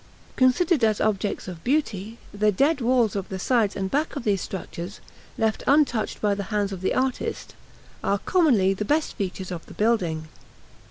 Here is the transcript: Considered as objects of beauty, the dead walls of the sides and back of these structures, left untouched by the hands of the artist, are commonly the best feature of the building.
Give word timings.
Considered 0.35 0.83
as 0.83 0.99
objects 0.99 1.47
of 1.47 1.63
beauty, 1.63 2.17
the 2.33 2.51
dead 2.51 2.81
walls 2.81 3.15
of 3.15 3.29
the 3.29 3.37
sides 3.37 3.75
and 3.75 3.91
back 3.91 4.15
of 4.15 4.23
these 4.23 4.41
structures, 4.41 4.99
left 5.37 5.63
untouched 5.67 6.19
by 6.19 6.33
the 6.33 6.45
hands 6.45 6.71
of 6.71 6.81
the 6.81 6.95
artist, 6.95 7.53
are 8.03 8.17
commonly 8.17 8.73
the 8.73 8.83
best 8.83 9.13
feature 9.13 9.53
of 9.53 9.63
the 9.67 9.75
building. 9.75 10.27